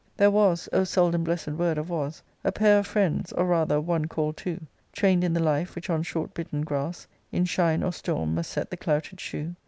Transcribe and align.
There 0.17 0.31
was 0.31 0.67
(O 0.73 0.83
seldom 0.83 1.23
blessed 1.23 1.49
word 1.49 1.77
of" 1.77 1.87
was 1.91 2.23
"!)4 2.41 2.49
A 2.49 2.51
pair 2.51 2.79
of 2.79 2.87
friends, 2.87 3.31
or 3.33 3.45
rather 3.45 3.79
one 3.79 4.05
call'd 4.07 4.35
two, 4.35 4.59
Train'd 4.93 5.23
In 5.23 5.35
tlnrtife 5.35 5.75
which 5.75 5.91
on 5.91 6.01
short 6.01 6.33
bitten 6.33 6.61
grass 6.63 7.05
In 7.31 7.45
shine 7.45 7.83
or 7.83 7.93
storm 7.93 8.33
must 8.33 8.49
set 8.49 8.71
the 8.71 8.77
clouted 8.77 9.19
shoe. 9.19 9.53